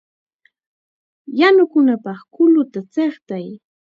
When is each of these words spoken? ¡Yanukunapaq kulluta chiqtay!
¡Yanukunapaq 1.39 2.19
kulluta 2.33 2.79
chiqtay! 2.93 3.47